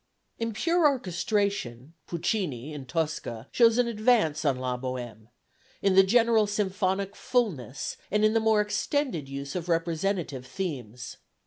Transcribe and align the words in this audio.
In 0.39 0.51
pure 0.53 0.87
orchestration, 0.89 1.93
Puccini 2.07 2.73
in 2.73 2.87
Tosca 2.87 3.47
shows 3.51 3.77
an 3.77 3.87
advance 3.87 4.43
on 4.43 4.57
La 4.57 4.75
Bohème, 4.75 5.27
in 5.79 5.93
the 5.93 6.01
general 6.01 6.47
symphonic 6.47 7.15
fulness 7.15 7.97
and 8.09 8.25
in 8.25 8.33
the 8.33 8.39
more 8.39 8.61
extended 8.61 9.29
use 9.29 9.55
of 9.55 9.69
representative 9.69 10.47
themes. 10.47 11.17